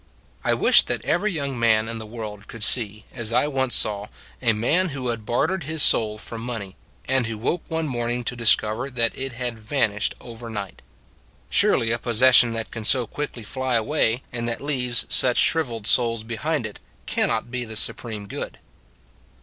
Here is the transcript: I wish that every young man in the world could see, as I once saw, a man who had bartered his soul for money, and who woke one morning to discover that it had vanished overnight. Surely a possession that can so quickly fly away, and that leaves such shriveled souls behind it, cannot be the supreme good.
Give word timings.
I 0.43 0.55
wish 0.55 0.81
that 0.81 1.05
every 1.05 1.31
young 1.31 1.59
man 1.59 1.87
in 1.87 1.99
the 1.99 2.07
world 2.07 2.47
could 2.47 2.63
see, 2.63 3.05
as 3.13 3.31
I 3.31 3.45
once 3.45 3.75
saw, 3.75 4.07
a 4.41 4.51
man 4.51 4.89
who 4.89 5.09
had 5.09 5.27
bartered 5.27 5.65
his 5.65 5.83
soul 5.83 6.17
for 6.17 6.39
money, 6.39 6.75
and 7.05 7.27
who 7.27 7.37
woke 7.37 7.61
one 7.67 7.85
morning 7.87 8.23
to 8.23 8.35
discover 8.35 8.89
that 8.89 9.15
it 9.15 9.33
had 9.33 9.59
vanished 9.59 10.15
overnight. 10.19 10.81
Surely 11.51 11.91
a 11.91 11.99
possession 11.99 12.51
that 12.53 12.71
can 12.71 12.83
so 12.83 13.05
quickly 13.05 13.43
fly 13.43 13.75
away, 13.75 14.23
and 14.33 14.47
that 14.47 14.59
leaves 14.59 15.05
such 15.07 15.37
shriveled 15.37 15.85
souls 15.85 16.23
behind 16.23 16.65
it, 16.65 16.79
cannot 17.05 17.51
be 17.51 17.63
the 17.63 17.75
supreme 17.75 18.27
good. 18.27 18.57